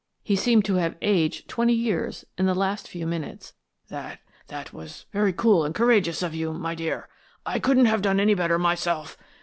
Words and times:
He 0.23 0.35
seemed 0.35 0.65
to 0.65 0.77
have 0.77 0.97
aged 1.03 1.47
twenty 1.47 1.73
years 1.75 2.25
in 2.35 2.47
the 2.47 2.55
last 2.55 2.87
few 2.87 3.05
minutes. 3.05 3.53
"That 3.89 4.19
that 4.47 4.73
was 4.73 5.05
very 5.13 5.31
cool 5.31 5.63
and 5.63 5.75
courageous 5.75 6.23
of 6.23 6.33
you, 6.33 6.53
my 6.53 6.73
dear. 6.73 7.07
I 7.45 7.59
couldn't 7.59 7.85
have 7.85 8.01
done 8.01 8.19
any 8.19 8.33
better 8.33 8.57
myself. 8.57 9.15